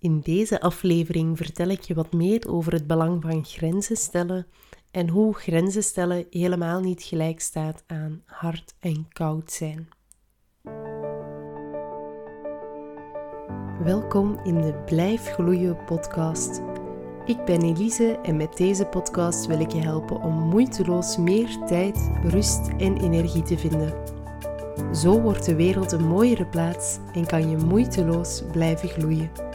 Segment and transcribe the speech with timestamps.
[0.00, 4.46] In deze aflevering vertel ik je wat meer over het belang van grenzen stellen
[4.90, 9.88] en hoe grenzen stellen helemaal niet gelijk staat aan hard en koud zijn.
[13.84, 16.60] Welkom in de Blijf Gloeien podcast.
[17.24, 22.10] Ik ben Elise en met deze podcast wil ik je helpen om moeiteloos meer tijd,
[22.22, 23.94] rust en energie te vinden.
[24.94, 29.49] Zo wordt de wereld een mooiere plaats en kan je moeiteloos blijven gloeien.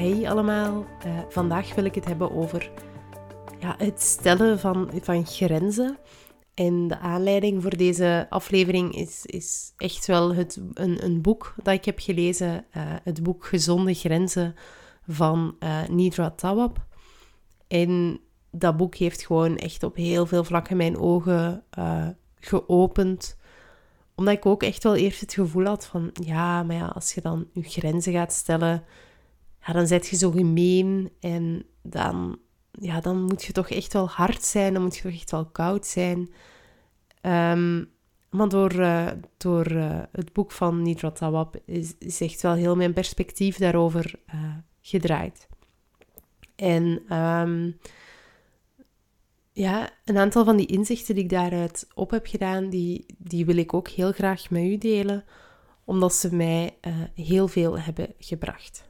[0.00, 2.70] Hey allemaal, uh, vandaag wil ik het hebben over
[3.58, 5.98] ja, het stellen van, van grenzen.
[6.54, 11.74] En de aanleiding voor deze aflevering is, is echt wel het, een, een boek dat
[11.74, 12.64] ik heb gelezen.
[12.76, 14.54] Uh, het boek Gezonde Grenzen
[15.08, 16.86] van uh, Nidra Tawab.
[17.68, 21.64] En dat boek heeft gewoon echt op heel veel vlakken mijn ogen
[22.34, 23.36] geopend.
[24.14, 26.10] Omdat ik ook echt wel eerst het gevoel had van...
[26.12, 28.84] Ja, maar ja, als je dan je grenzen gaat stellen...
[29.66, 31.10] Ja, dan zet je zo gemeen.
[31.20, 32.38] En dan,
[32.72, 34.72] ja, dan moet je toch echt wel hard zijn.
[34.72, 36.30] Dan moet je toch echt wel koud zijn.
[37.22, 37.90] Um,
[38.30, 41.56] maar door, uh, door uh, het boek van Nidra Tawab
[41.98, 45.48] is, echt wel heel mijn perspectief daarover uh, gedraaid.
[46.56, 47.78] En um,
[49.52, 53.56] ja, een aantal van die inzichten die ik daaruit op heb gedaan, die, die wil
[53.56, 55.24] ik ook heel graag met u delen,
[55.84, 56.74] omdat ze mij
[57.14, 58.89] heel veel hebben gebracht.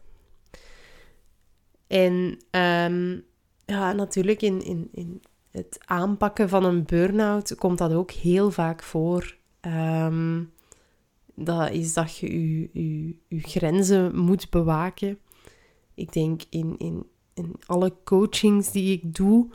[1.91, 3.25] En um,
[3.65, 8.83] ja, natuurlijk in, in, in het aanpakken van een burn-out komt dat ook heel vaak
[8.83, 9.37] voor.
[9.61, 10.53] Um,
[11.35, 12.33] dat is dat je
[12.73, 15.19] je, je, grenzen moet bewaken.
[15.95, 19.49] Ik denk in, in, in alle coachings die ik doe,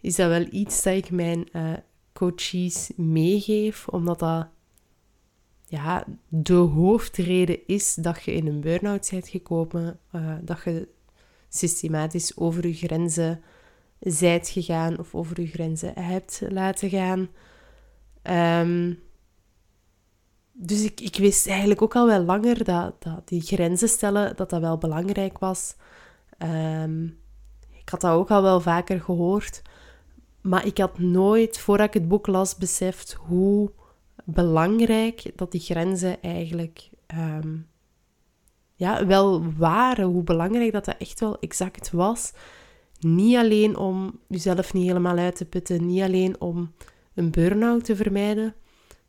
[0.00, 1.72] is dat wel iets dat ik mijn uh,
[2.12, 4.48] coaches meegeef, omdat dat
[5.66, 10.88] ja, de hoofdreden is dat je in een burn-out bent gekomen, uh, dat je
[11.54, 13.42] systematisch over je grenzen
[13.98, 17.28] zijt gegaan of over je grenzen hebt laten gaan.
[18.62, 18.98] Um,
[20.52, 24.50] dus ik, ik wist eigenlijk ook al wel langer dat, dat die grenzen stellen, dat
[24.50, 25.74] dat wel belangrijk was.
[26.38, 27.18] Um,
[27.70, 29.62] ik had dat ook al wel vaker gehoord.
[30.40, 33.72] Maar ik had nooit, voordat ik het boek las, beseft hoe
[34.24, 37.66] belangrijk dat die grenzen eigenlijk um,
[38.82, 40.04] ja, wel waren.
[40.04, 42.32] Hoe belangrijk dat dat echt wel exact was.
[43.00, 46.72] Niet alleen om jezelf niet helemaal uit te putten, niet alleen om
[47.14, 48.54] een burn-out te vermijden,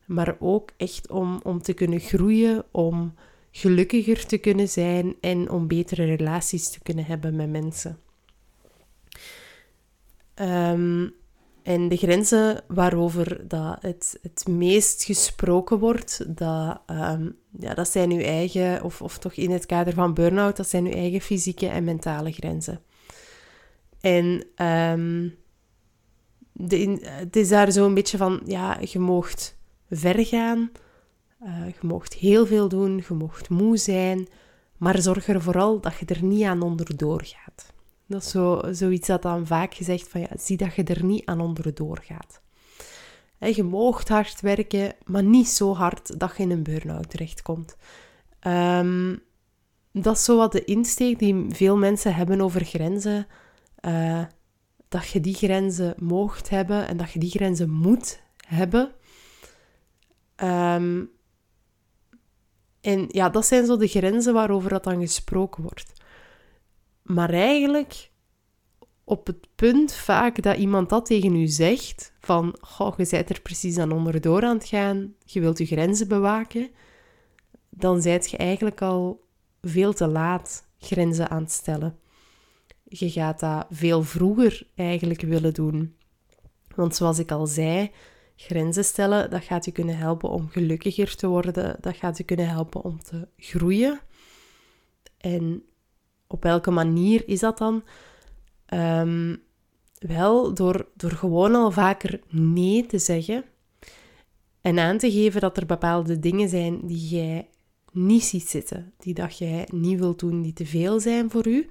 [0.06, 3.14] maar ook echt om, om te kunnen groeien, om
[3.52, 8.00] gelukkiger te kunnen zijn en om betere relaties te kunnen hebben met mensen.
[10.36, 11.14] Um,
[11.64, 18.12] en de grenzen waarover dat het, het meest gesproken wordt, dat, um, ja, dat zijn
[18.12, 21.68] uw eigen, of, of toch in het kader van burn-out, dat zijn uw eigen fysieke
[21.68, 22.82] en mentale grenzen.
[24.02, 25.36] En um,
[26.52, 29.58] de, het is daar zo een beetje van, ja, je moogt
[29.90, 30.72] ver gaan,
[31.44, 34.28] uh, je moogt heel veel doen, je moogt moe zijn,
[34.78, 37.73] maar zorg er vooral dat je er niet aan onderdoor gaat.
[38.14, 41.26] Dat is zo, zoiets dat dan vaak gezegd van, ja, zie dat je er niet
[41.26, 42.42] aan onderdoor gaat.
[43.56, 47.76] je moogt hard werken, maar niet zo hard dat je in een burn-out terechtkomt.
[48.48, 49.22] Um,
[49.92, 53.28] dat is zo wat de insteek die veel mensen hebben over grenzen.
[53.82, 54.24] Uh,
[54.88, 58.92] dat je die grenzen moogt hebben en dat je die grenzen moet hebben.
[60.36, 61.10] Um,
[62.82, 66.03] en ja, dat zijn zo de grenzen waarover dat dan gesproken wordt.
[67.04, 68.12] Maar eigenlijk
[69.04, 73.42] op het punt vaak dat iemand dat tegen u zegt, van goh, je bent er
[73.42, 76.70] precies aan onderdoor aan het gaan, je wilt je grenzen bewaken,
[77.70, 79.26] dan zijt je eigenlijk al
[79.62, 81.98] veel te laat grenzen aan het stellen.
[82.84, 85.96] Je gaat dat veel vroeger eigenlijk willen doen.
[86.76, 87.92] Want zoals ik al zei,
[88.36, 92.48] grenzen stellen, dat gaat je kunnen helpen om gelukkiger te worden, dat gaat je kunnen
[92.48, 94.00] helpen om te groeien.
[95.18, 95.64] En
[96.34, 97.84] op welke manier is dat dan?
[98.74, 99.42] Um,
[99.98, 103.46] wel door, door gewoon al vaker nee te zeggen
[104.62, 107.50] en aan te geven dat er bepaalde dingen zijn die jij
[107.92, 111.70] niet ziet zitten, die dat jij niet wilt doen, die te veel zijn voor u.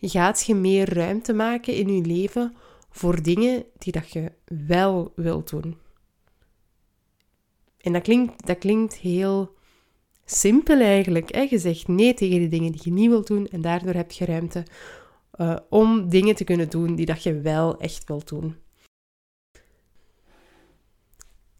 [0.00, 2.54] Gaat je meer ruimte maken in je leven
[2.90, 4.32] voor dingen die dat je
[4.66, 5.78] wel wilt doen.
[7.80, 9.54] En dat klinkt, dat klinkt heel
[10.24, 11.50] simpel eigenlijk.
[11.50, 14.24] Je zegt nee tegen de dingen die je niet wilt doen en daardoor heb je
[14.24, 14.66] ruimte
[15.36, 18.56] uh, om dingen te kunnen doen die dat je wel echt wilt doen.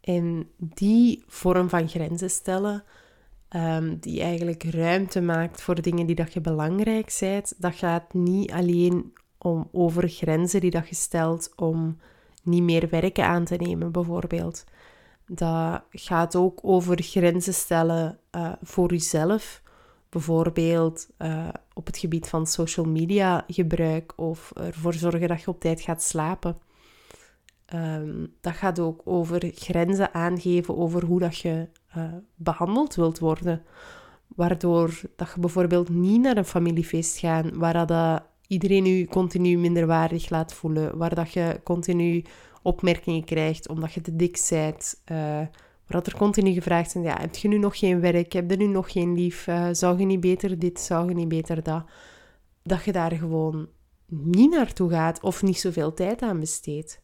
[0.01, 2.83] En die vorm van grenzen stellen,
[3.47, 8.51] ehm, die eigenlijk ruimte maakt voor dingen die dat je belangrijk zijt, dat gaat niet
[8.51, 11.97] alleen om over grenzen die dat je stelt om
[12.43, 14.63] niet meer werken aan te nemen, bijvoorbeeld.
[15.27, 19.61] Dat gaat ook over grenzen stellen uh, voor jezelf.
[20.09, 25.59] Bijvoorbeeld uh, op het gebied van social media gebruik of ervoor zorgen dat je op
[25.59, 26.57] tijd gaat slapen.
[27.73, 31.67] Um, dat gaat ook over grenzen aangeven over hoe dat je
[31.97, 32.03] uh,
[32.35, 33.63] behandeld wilt worden.
[34.27, 40.29] Waardoor dat je bijvoorbeeld niet naar een familiefeest gaat waar dat iedereen je continu minderwaardig
[40.29, 40.97] laat voelen.
[40.97, 42.23] Waar dat je continu
[42.65, 45.01] opmerkingen krijgt omdat je te dik bent.
[45.11, 48.33] Uh, waar dat er continu gevraagd wordt, ja, heb je nu nog geen werk?
[48.33, 49.47] Heb je nu nog geen lief?
[49.47, 50.79] Uh, zou je niet beter dit?
[50.79, 51.83] Zou je niet beter dat?
[52.63, 53.67] Dat je daar gewoon
[54.07, 57.01] niet naartoe gaat of niet zoveel tijd aan besteedt.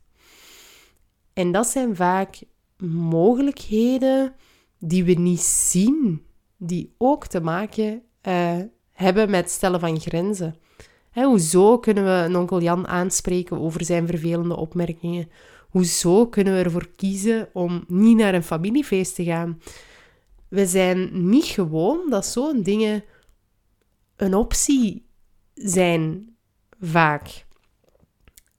[1.34, 2.44] En dat zijn vaak
[2.88, 4.36] mogelijkheden
[4.80, 6.26] die we niet zien,
[6.58, 8.58] die ook te maken uh,
[8.92, 10.56] hebben met stellen van grenzen.
[11.14, 15.30] Hoezo kunnen we een onkel Jan aanspreken over zijn vervelende opmerkingen?
[15.70, 19.62] Hoezo kunnen we ervoor kiezen om niet naar een familiefeest te gaan?
[20.48, 23.04] We zijn niet gewoon dat zo'n dingen
[24.16, 25.06] een optie
[25.54, 26.36] zijn,
[26.80, 27.46] vaak.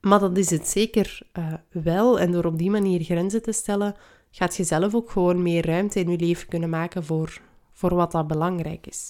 [0.00, 2.20] Maar dat is het zeker uh, wel.
[2.20, 3.96] En door op die manier grenzen te stellen,
[4.30, 7.40] gaat je zelf ook gewoon meer ruimte in je leven kunnen maken voor,
[7.72, 9.08] voor wat dat belangrijk is.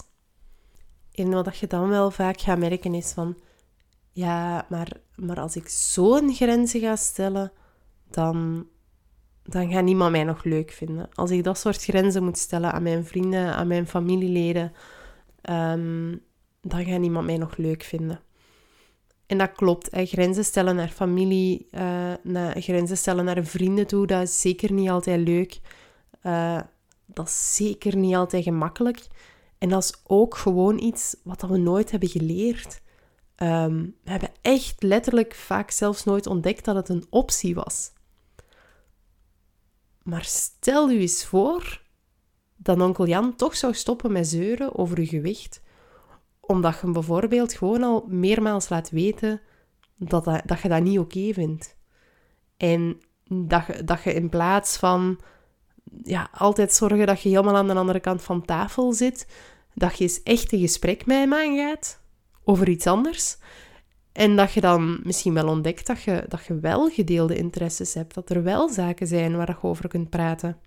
[1.13, 3.37] En wat je dan wel vaak gaat merken is van,
[4.11, 7.51] ja, maar, maar als ik zo'n grenzen ga stellen,
[8.09, 8.67] dan,
[9.43, 11.09] dan gaat niemand mij nog leuk vinden.
[11.13, 14.71] Als ik dat soort grenzen moet stellen aan mijn vrienden, aan mijn familieleden,
[15.49, 16.21] um,
[16.61, 18.19] dan gaat niemand mij nog leuk vinden.
[19.25, 19.89] En dat klopt.
[19.91, 24.89] Grenzen stellen naar familie, uh, naar, grenzen stellen naar vrienden toe, dat is zeker niet
[24.89, 25.59] altijd leuk.
[26.23, 26.59] Uh,
[27.05, 29.07] dat is zeker niet altijd gemakkelijk.
[29.63, 32.81] En dat is ook gewoon iets wat we nooit hebben geleerd.
[33.37, 37.91] Um, we hebben echt letterlijk vaak zelfs nooit ontdekt dat het een optie was.
[40.01, 41.81] Maar stel u eens voor
[42.55, 45.61] dat onkel Jan toch zou stoppen met zeuren over uw gewicht
[46.39, 49.41] omdat je hem bijvoorbeeld gewoon al meermaals laat weten
[49.95, 51.77] dat, dat, dat je dat niet oké vindt.
[52.57, 55.19] En dat je, dat je in plaats van
[56.03, 59.27] ja, altijd zorgen dat je helemaal aan de andere kant van tafel zit,
[59.73, 62.01] dat je eens echt een gesprek met hem aangaat
[62.43, 63.37] over iets anders.
[64.11, 68.13] En dat je dan misschien wel ontdekt dat je, dat je wel gedeelde interesses hebt,
[68.13, 70.57] dat er wel zaken zijn waar je over kunt praten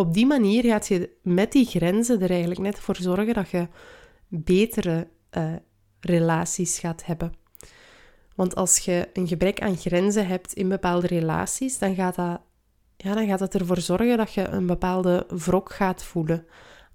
[0.00, 3.68] op die manier gaat je met die grenzen er eigenlijk net voor zorgen dat je
[4.28, 5.52] betere uh,
[6.00, 7.32] relaties gaat hebben.
[8.34, 12.40] Want als je een gebrek aan grenzen hebt in bepaalde relaties, dan gaat dat,
[12.96, 16.46] ja, dan gaat dat ervoor zorgen dat je een bepaalde wrok gaat voelen.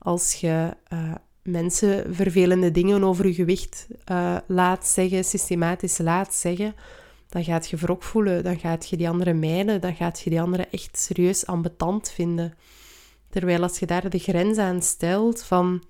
[0.06, 6.76] Als je uh, mensen vervelende dingen over je gewicht uh, laat zeggen, systematisch laat zeggen,
[7.30, 10.42] dan gaat je wrok voelen, dan gaat je die andere mijden, dan gaat je die
[10.42, 12.54] andere echt serieus ambetant vinden.
[13.30, 15.84] Terwijl als je daar de grens aan stelt van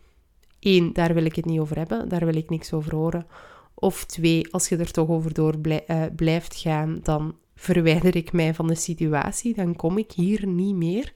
[0.59, 3.27] één, daar wil ik het niet over hebben, daar wil ik niks over horen.
[3.73, 8.53] Of twee, als je er toch over door eh, blijft gaan, dan verwijder ik mij
[8.53, 11.13] van de situatie, dan kom ik hier niet meer.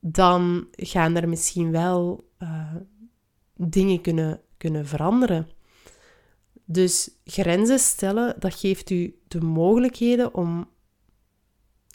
[0.00, 2.74] Dan gaan er misschien wel uh,
[3.56, 5.48] dingen kunnen, kunnen veranderen.
[6.64, 10.68] Dus grenzen stellen, dat geeft u de mogelijkheden om,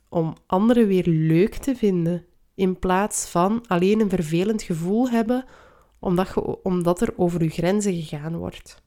[0.10, 2.26] om anderen weer leuk te vinden
[2.56, 5.46] in plaats van alleen een vervelend gevoel hebben
[6.00, 8.84] omdat, omdat er over je grenzen gegaan wordt.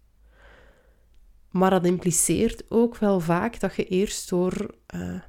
[1.50, 5.21] Maar dat impliceert ook wel vaak dat je eerst door uh,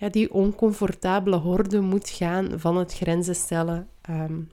[0.00, 3.88] ja, die oncomfortabele horde moet gaan van het grenzen stellen.
[4.10, 4.50] Um,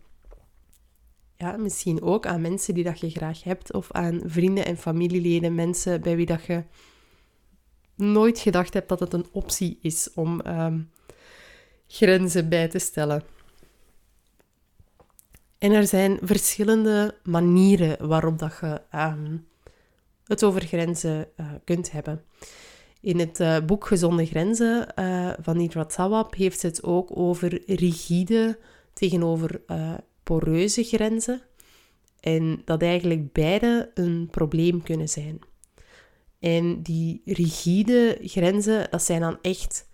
[1.35, 5.55] ja, misschien ook aan mensen die dat je graag hebt of aan vrienden en familieleden,
[5.55, 6.63] mensen bij wie dat je
[7.95, 10.91] nooit gedacht hebt dat het een optie is om um,
[11.87, 13.23] grenzen bij te stellen.
[15.57, 19.47] En er zijn verschillende manieren waarop dat je um,
[20.25, 22.23] het over grenzen uh, kunt hebben.
[23.07, 28.59] In het uh, boek Gezonde Grenzen uh, van Nidrat Sawab heeft het ook over rigide
[28.93, 29.61] tegenover
[30.23, 31.41] poreuze grenzen.
[32.19, 35.39] En dat eigenlijk beide een probleem kunnen zijn.
[36.39, 39.87] En die rigide grenzen, dat zijn dan echt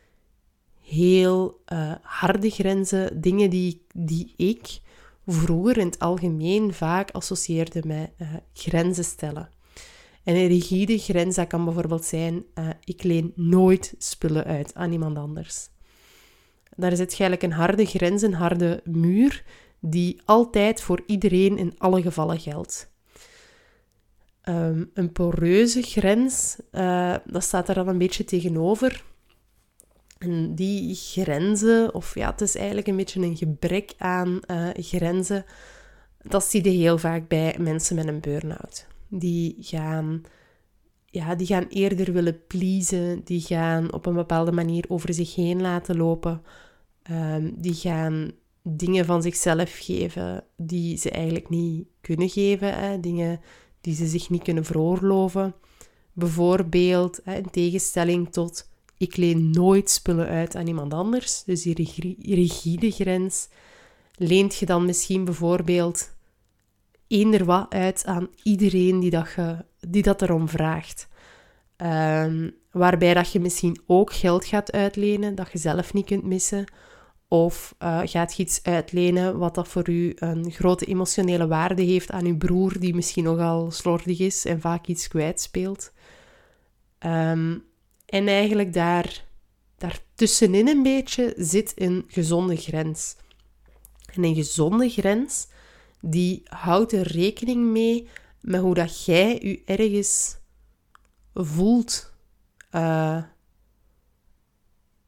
[0.81, 1.61] heel
[2.01, 4.79] harde grenzen, dingen die, die ik
[5.27, 8.09] vroeger in het algemeen vaak associeerde met
[8.53, 9.49] grenzen stellen.
[10.23, 14.91] En een rigide grens dat kan bijvoorbeeld zijn, uh, ik leen nooit spullen uit aan
[14.91, 15.69] iemand anders.
[16.75, 19.43] Daar zit eigenlijk een harde grens, een harde muur,
[19.79, 22.91] die altijd voor iedereen in alle gevallen geldt.
[24.41, 29.03] Ehm, een poreuze grens, uh, dat staat er dan een beetje tegenover.
[30.17, 35.45] En die grenzen, of ja, het is eigenlijk een beetje een gebrek aan uh, grenzen,
[36.21, 38.87] dat zie je heel vaak bij mensen met een burn-out.
[39.19, 40.23] Die gaan,
[41.05, 45.61] ja, die gaan eerder willen pleasen, die gaan op een bepaalde manier over zich heen
[45.61, 46.41] laten lopen,
[47.11, 52.99] um, die gaan dingen van zichzelf geven die ze eigenlijk niet kunnen geven, hè?
[52.99, 53.39] dingen
[53.81, 55.55] die ze zich niet kunnen veroorloven.
[56.13, 62.15] Bijvoorbeeld, hè, in tegenstelling tot ik leen nooit spullen uit aan iemand anders, dus die
[62.35, 63.49] rigide grens,
[64.15, 66.12] leent je dan misschien bijvoorbeeld
[67.13, 71.07] eender wat uit aan iedereen die dat, je, die dat erom vraagt.
[71.77, 76.65] Um, waarbij dat je misschien ook geld gaat uitlenen dat je zelf niet kunt missen.
[77.27, 82.11] Of uh, gaat je iets uitlenen wat dat voor u een grote emotionele waarde heeft
[82.11, 85.91] aan uw broer, die misschien nogal slordig is en vaak iets kwijtspeelt.
[87.05, 87.63] Um,
[88.05, 89.25] en eigenlijk daar,
[89.77, 93.15] daartussenin een beetje zit een gezonde grens.
[94.13, 95.47] En een gezonde grens,
[96.05, 98.07] die houdt er rekening mee
[98.41, 100.37] met hoe dat jij je ergens
[101.33, 102.13] voelt.
[102.71, 103.23] Uh,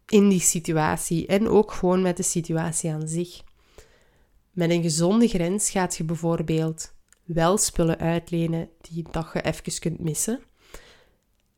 [0.08, 3.42] in die situatie en ook gewoon met de situatie aan zich.
[4.52, 10.00] Met een gezonde grens gaat je bijvoorbeeld wel spullen uitlenen die dat je even kunt
[10.00, 10.40] missen,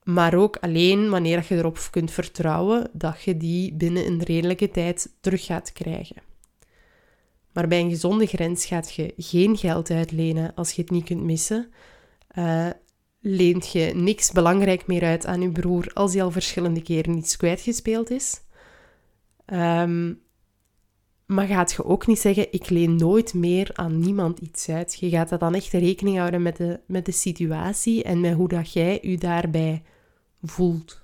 [0.04, 5.16] maar ook alleen wanneer je erop kunt vertrouwen dat je die binnen een redelijke tijd
[5.20, 6.27] terug gaat krijgen.
[7.58, 11.24] Maar bij een gezonde grens gaat je geen geld uitlenen als je het niet kunt
[11.24, 11.72] missen.
[12.38, 12.70] Uh,
[13.20, 17.38] leent je niks belangrijk meer uit aan je broer als hij al verschillende keren iets
[17.38, 18.42] kwijtgespeeld is.
[19.46, 20.22] Um,
[21.26, 24.98] maar gaat je ook niet zeggen, ik leen nooit meer aan niemand iets uit.
[25.00, 28.48] Je gaat dat dan echt rekening houden met de, met de situatie en met hoe
[28.48, 29.84] dat jij je daarbij
[30.42, 31.02] voelt.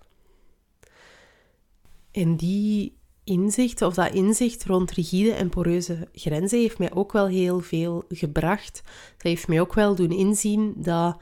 [2.12, 7.28] En die inzicht, of dat inzicht rond rigide en poreuze grenzen, heeft mij ook wel
[7.28, 8.82] heel veel gebracht.
[9.14, 11.18] Dat heeft mij ook wel doen inzien dat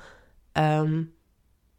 [0.51, 1.03] Ehm,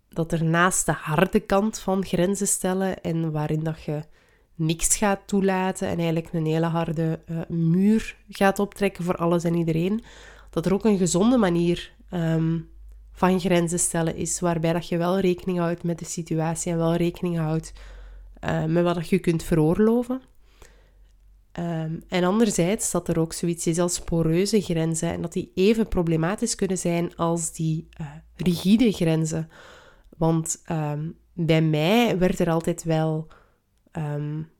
[0.09, 4.03] dat er naast de harde kant van grenzen stellen en waarin dat je
[4.55, 9.55] niks gaat toelaten en eigenlijk een hele harde uh, muur gaat optrekken voor alles en
[9.55, 10.05] iedereen,
[10.51, 12.71] dat er ook een gezonde manier um,
[13.13, 16.95] van grenzen stellen is, waarbij dat je wel rekening houdt met de situatie en wel
[16.95, 17.73] rekening houdt
[18.45, 20.21] uh, met wat je kunt veroorloven.
[21.59, 25.89] Um, en anderzijds dat er ook zoiets is als poreuze grenzen en dat die even
[25.89, 28.07] problematisch kunnen zijn als die uh,
[28.37, 29.49] rigide grenzen.
[30.17, 33.29] Want um, bij mij werd er altijd wel
[33.93, 34.51] um,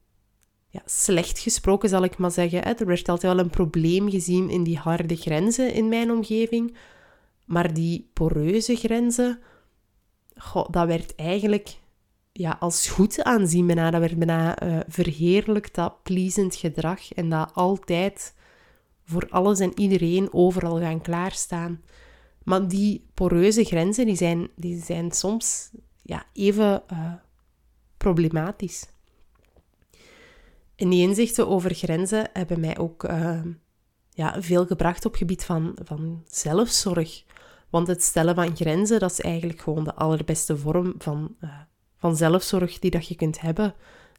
[0.69, 2.65] ja, slecht gesproken, zal ik maar zeggen.
[2.65, 6.77] Er werd altijd wel een probleem gezien in die harde grenzen in mijn omgeving.
[7.45, 9.41] Maar die poreuze grenzen,
[10.71, 11.79] dat werd eigenlijk
[12.33, 13.91] ja, als goed aanzien bijna.
[13.91, 17.13] Dat werd bijna uh, dat pleasend gedrag.
[17.13, 18.35] En dat altijd
[19.05, 21.83] voor alles en iedereen overal gaan klaarstaan.
[22.43, 25.71] Maar die poreuze grenzen, die zijn, die zijn soms
[26.03, 27.13] ja, even uh,
[27.97, 28.87] problematisch.
[30.77, 33.41] En die inzichten over grenzen hebben mij ook uh,
[34.11, 37.25] ja, veel gebracht op gebied van, van zelfzorg.
[37.71, 41.37] Want het stellen van grenzen, dat is eigenlijk gewoon de allerbeste vorm van
[42.03, 43.75] van zelfzorg die dat je kunt hebben.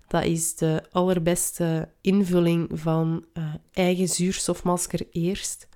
[0.08, 5.68] Dat is de allerbeste invulling van uh, eigen zuurstofmasker eerst.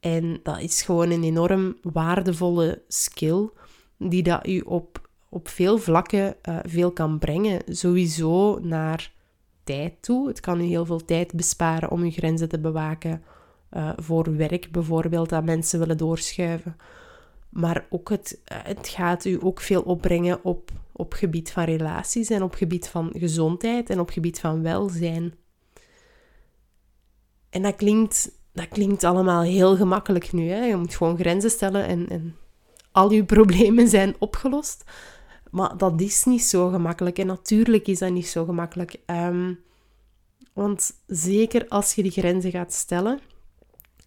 [0.00, 3.48] En dat is gewoon een enorm waardevolle skill
[3.96, 7.62] die dat u op, op veel vlakken uh, veel kan brengen.
[7.68, 9.12] Sowieso naar
[9.64, 10.28] tijd toe.
[10.28, 13.22] Het kan u heel veel tijd besparen om uw grenzen te bewaken.
[13.72, 16.76] Uh, voor werk bijvoorbeeld, dat mensen willen doorschuiven.
[17.48, 22.42] Maar ook het, het gaat u ook veel opbrengen op op gebied van relaties en
[22.42, 25.34] op gebied van gezondheid en op gebied van welzijn.
[27.50, 30.48] En dat klinkt, dat klinkt allemaal heel gemakkelijk nu.
[30.48, 30.64] Hè?
[30.64, 32.36] Je moet gewoon grenzen stellen en, en
[32.92, 34.84] al je problemen zijn opgelost.
[35.50, 37.18] Maar dat is niet zo gemakkelijk.
[37.18, 38.96] En natuurlijk is dat niet zo gemakkelijk.
[39.06, 39.58] Um,
[40.52, 43.20] want zeker als je die grenzen gaat stellen,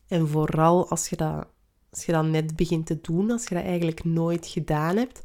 [0.07, 1.47] en vooral als je, dat,
[1.91, 5.23] als je dat net begint te doen, als je dat eigenlijk nooit gedaan hebt,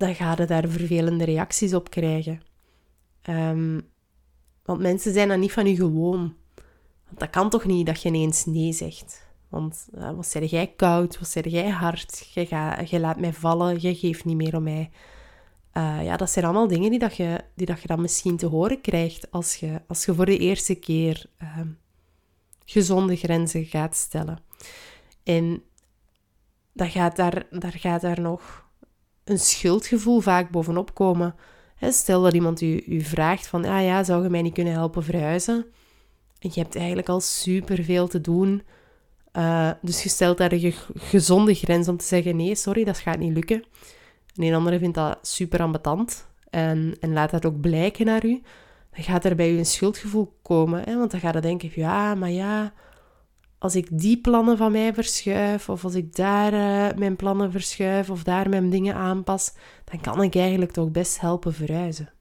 [0.00, 2.40] dan ga je daar vervelende reacties op krijgen.
[3.28, 3.80] Um,
[4.64, 6.34] want mensen zijn dan niet van je gewoon.
[7.06, 9.28] Want dat kan toch niet dat je ineens nee zegt.
[9.48, 13.80] Want uh, wat zeg jij koud, wat zeg jij hard, je, ga, laat mij vallen,
[13.80, 14.90] je geeft niet meer om mij.
[15.72, 18.46] Uh, ja, dat zijn allemaal dingen die, dat je, die dat je dan misschien te
[18.46, 21.60] horen krijgt als je, als je voor de eerste keer uh,
[22.64, 24.38] gezonde grenzen gaat stellen.
[25.22, 25.62] En
[26.72, 28.69] dat gaat daar, daar gaat daar nog
[29.24, 31.34] een schuldgevoel vaak bovenop komen.
[31.80, 35.02] Stel dat iemand u, u vraagt van, ah ja, zou je mij niet kunnen helpen
[35.02, 35.66] verhuizen?
[36.38, 38.62] En je hebt eigenlijk al superveel te doen.
[39.32, 43.18] Uh, dus je stelt daar een gezonde grens om te zeggen, nee, sorry, dat gaat
[43.18, 43.64] niet lukken.
[44.34, 48.42] En een andere vindt dat super ambetant en, en laat dat ook blijken naar u.
[48.94, 50.82] Dan gaat er bij u een schuldgevoel komen.
[50.84, 50.96] Hè?
[50.98, 52.72] Want dan gaat je denken, ja, maar ja,
[53.60, 58.10] als ik die plannen van mij verschuif, of als ik daar uh, mijn plannen verschuif,
[58.10, 59.52] of daar mijn dingen aanpas,
[59.84, 62.12] dan kan ik eigenlijk toch best helpen verhuizen.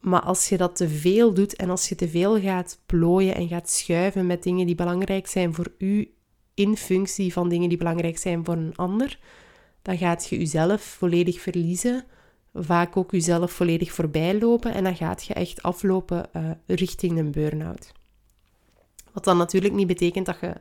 [0.00, 3.48] Maar als je dat te veel doet en als je te veel gaat plooien en
[3.48, 6.14] gaat schuiven met dingen die belangrijk zijn voor u
[6.54, 9.18] in functie van dingen die belangrijk zijn voor een ander,
[9.82, 12.04] dan gaat je jezelf volledig verliezen,
[12.54, 17.30] vaak ook jezelf volledig voorbij lopen en dan gaat je echt aflopen uh, richting een
[17.30, 17.92] burn-out.
[19.14, 20.54] Wat dan natuurlijk niet betekent dat je,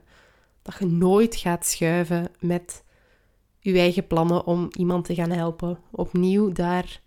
[0.61, 2.83] dat je nooit gaat schuiven met
[3.59, 5.79] je eigen plannen om iemand te gaan helpen.
[5.91, 7.01] Opnieuw, daar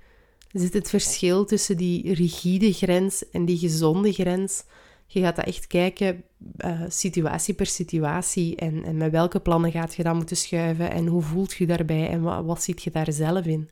[0.53, 4.65] zit het verschil tussen die rigide grens en die gezonde grens.
[5.07, 6.25] Je gaat dat echt kijken,
[6.59, 8.57] uh, situatie per situatie.
[8.57, 10.91] En, en met welke plannen gaat je dan moeten schuiven?
[10.91, 12.09] En hoe voelt je daarbij?
[12.09, 13.71] En wat, wat je daar zelf in?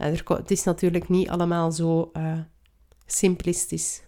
[0.00, 2.38] Uh, er, het is natuurlijk niet allemaal zo uh,
[3.06, 4.02] simplistisch.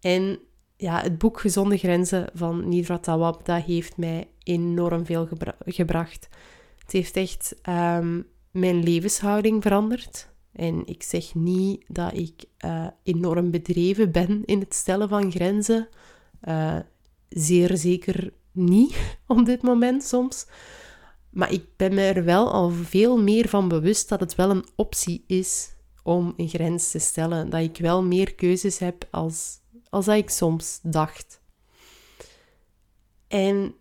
[0.00, 0.38] En
[0.84, 5.28] ja, het boek Gezonde Grenzen van Nidra Tawab, dat heeft mij enorm veel
[5.64, 6.28] gebracht.
[6.78, 10.28] Het heeft echt um, mijn levenshouding veranderd.
[10.52, 15.88] En ik zeg niet dat ik uh, enorm bedreven ben in het stellen van grenzen.
[16.48, 16.76] Uh,
[17.28, 20.46] zeer zeker niet op dit moment soms.
[21.30, 24.66] Maar ik ben me er wel al veel meer van bewust dat het wel een
[24.76, 25.72] optie is
[26.02, 27.50] om een grens te stellen.
[27.50, 29.62] Dat ik wel meer keuzes heb als,
[29.94, 31.40] als dat ik soms dacht.
[33.28, 33.74] En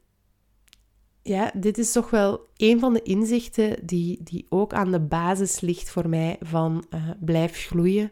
[1.21, 5.59] ja, dit is toch wel een van de inzichten die, die ook aan de basis
[5.59, 8.11] ligt voor mij van uh, blijf gloeien.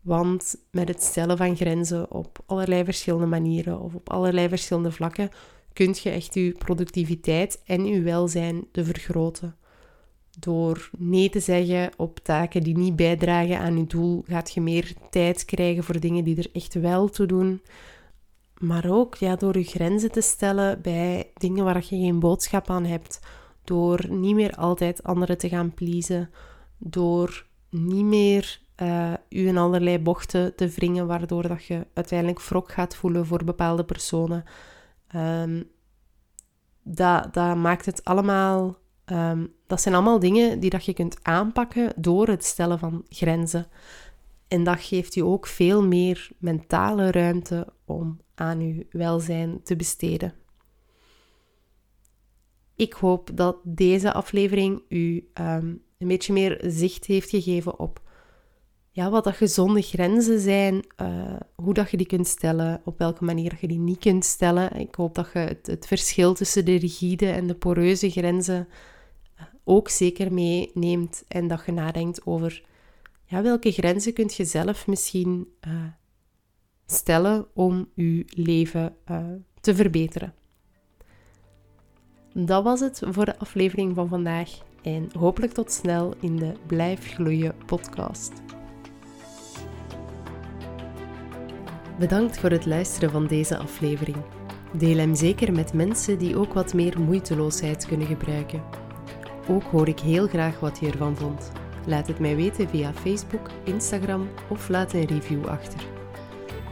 [0.00, 5.28] Want met het stellen van grenzen op allerlei verschillende manieren of op allerlei verschillende vlakken
[5.72, 9.56] kun je echt je productiviteit en je welzijn te vergroten.
[10.38, 14.94] Door nee te zeggen op taken die niet bijdragen aan je doel, gaat je meer
[15.10, 17.62] tijd krijgen voor dingen die er echt wel toe doen.
[18.58, 22.84] Maar ook ja, door je grenzen te stellen bij dingen waar je geen boodschap aan
[22.84, 23.20] hebt.
[23.64, 26.30] Door niet meer altijd anderen te gaan pleasen.
[26.78, 32.72] Door niet meer uh, u in allerlei bochten te wringen, waardoor dat je uiteindelijk wrok
[32.72, 34.44] gaat voelen voor bepaalde personen.
[35.16, 35.70] Um,
[36.82, 38.76] dat, dat maakt het allemaal.
[39.12, 43.66] Um, dat zijn allemaal dingen die dat je kunt aanpakken door het stellen van grenzen.
[44.48, 50.34] En dat geeft je ook veel meer mentale ruimte om aan uw welzijn te besteden.
[52.76, 58.02] Ik hoop dat deze aflevering u um, een beetje meer zicht heeft gegeven op
[58.90, 63.24] ja, wat dat gezonde grenzen zijn, uh, hoe dat je die kunt stellen, op welke
[63.24, 64.76] manier je die niet kunt stellen.
[64.76, 68.68] Ik hoop dat je het, het verschil tussen de rigide en de poreuze grenzen
[69.64, 72.64] ook zeker meeneemt en dat je nadenkt over
[73.24, 75.72] ja, welke grenzen kunt je zelf misschien uh,
[76.86, 79.18] stellen om je leven uh,
[79.60, 80.34] te verbeteren.
[82.32, 84.50] Dat was het voor de aflevering van vandaag
[84.82, 88.32] en hopelijk tot snel in de Blijf Gloeien podcast.
[91.98, 94.16] Bedankt voor het luisteren van deze aflevering.
[94.72, 98.83] Deel hem zeker met mensen die ook wat meer moeiteloosheid kunnen gebruiken.
[99.48, 101.52] Ook hoor ik heel graag wat je ervan vond.
[101.86, 105.80] Laat het mij weten via Facebook, Instagram of laat een review achter.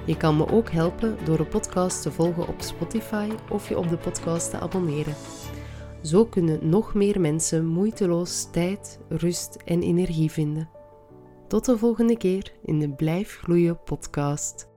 [0.06, 3.88] Je kan me ook helpen door de podcast te volgen op Spotify of je op
[3.88, 5.14] de podcast te abonneren.
[6.02, 10.68] Zo kunnen nog meer mensen moeiteloos tijd, rust en energie vinden.
[11.48, 14.71] Tot de volgende keer in de Blijf Gloeien podcast.